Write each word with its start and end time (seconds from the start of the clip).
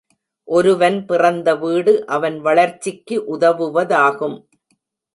ஒருவன் 0.47 1.05
பிறந்த 1.05 1.55
வீடு 1.55 2.05
அவன் 2.05 2.39
வளர்ச்சிக்கு 2.39 3.17
உதவுவதாகும். 3.37 4.37